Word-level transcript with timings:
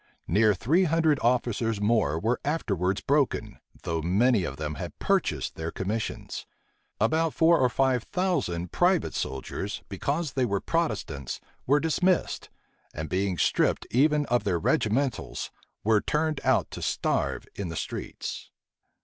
Near 0.27 0.55
three 0.55 0.85
hundred 0.85 1.19
officers 1.21 1.79
more 1.79 2.17
were 2.19 2.39
afterwards 2.43 3.01
broken, 3.01 3.59
though 3.83 4.01
many 4.01 4.43
of 4.45 4.57
them 4.57 4.73
had 4.81 4.97
purchased 4.97 5.53
their 5.53 5.69
commissions: 5.69 6.47
about 6.99 7.35
four 7.35 7.59
or 7.59 7.69
five 7.69 8.01
thousand 8.01 8.71
private 8.71 9.13
soldiers, 9.13 9.83
because 9.89 10.33
they 10.33 10.43
were 10.43 10.59
Protestants, 10.59 11.39
were 11.67 11.79
dismissed; 11.79 12.49
and 12.95 13.09
being 13.09 13.37
stripped 13.37 13.85
even 13.91 14.25
of 14.25 14.43
their 14.43 14.57
regimentals, 14.57 15.51
were 15.83 16.01
turned 16.01 16.41
out 16.43 16.71
to 16.71 16.81
starve 16.81 17.45
in 17.53 17.69
the 17.69 17.75
streets. 17.75 18.49